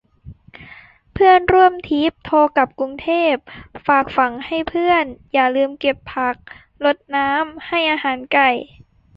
[1.13, 3.35] เพื่อนร่วมทริป โทรกลับกรุงเทพ
[3.85, 6.35] ฝากฝังให้เพื่อนอย่าลืมเก็บผัก
[6.83, 8.49] รดน้ำ ให้อาหารไก่